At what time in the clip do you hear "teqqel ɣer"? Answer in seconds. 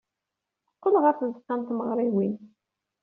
0.69-1.13